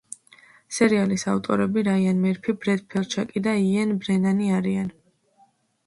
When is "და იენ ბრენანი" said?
3.49-4.53